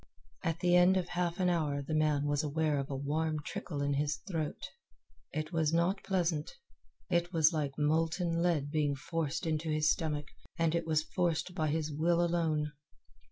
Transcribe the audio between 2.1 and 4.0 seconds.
was aware of a warm trickle in